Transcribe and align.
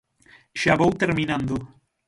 Xa 0.61 0.73
vou 0.81 0.91
terminando. 1.01 1.55